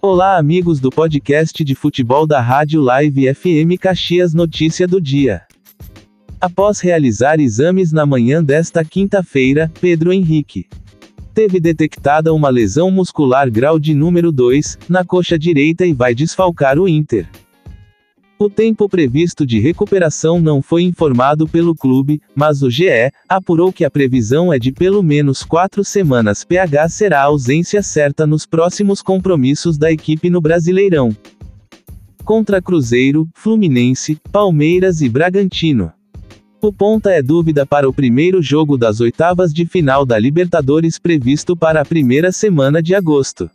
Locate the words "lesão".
12.48-12.92